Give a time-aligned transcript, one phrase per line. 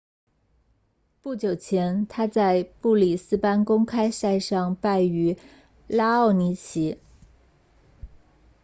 [1.21, 5.37] 不久前他在布里斯班公开赛上败于
[5.87, 6.97] 拉奥尼奇